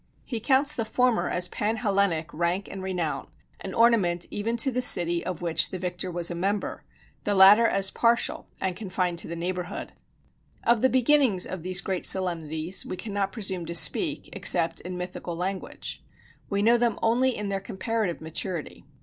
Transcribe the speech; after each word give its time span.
He 0.25 0.39
counts 0.39 0.73
the 0.73 0.83
former 0.83 1.29
as 1.29 1.47
pan 1.47 1.75
Hellenic 1.77 2.33
rank 2.33 2.67
and 2.67 2.81
renown, 2.81 3.27
an 3.59 3.75
ornament 3.75 4.25
even 4.31 4.57
to 4.57 4.71
the 4.71 4.81
city 4.81 5.23
of 5.23 5.43
which 5.43 5.69
the 5.69 5.77
victor 5.77 6.09
was 6.09 6.31
a 6.31 6.33
member 6.33 6.83
the 7.23 7.35
latter 7.35 7.67
as 7.67 7.91
partial 7.91 8.47
and 8.59 8.75
confined 8.75 9.19
to 9.19 9.27
the 9.27 9.35
neighborhood. 9.35 9.93
Of 10.63 10.81
the 10.81 10.89
beginnings 10.89 11.45
of 11.45 11.61
these 11.61 11.81
great 11.81 12.07
solemnities 12.07 12.83
we 12.83 12.97
cannot 12.97 13.31
presume 13.31 13.67
to 13.67 13.75
speak, 13.75 14.29
except 14.33 14.79
in 14.81 14.97
mythical 14.97 15.35
language; 15.35 16.03
we 16.49 16.63
know 16.63 16.79
them 16.79 16.97
only 17.03 17.37
in 17.37 17.49
their 17.49 17.61
comparative 17.61 18.21
maturity. 18.21 18.85